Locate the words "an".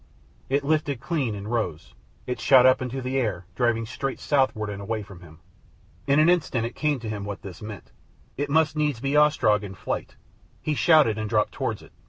6.19-6.27